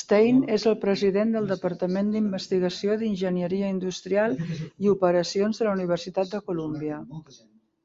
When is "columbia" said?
6.52-7.00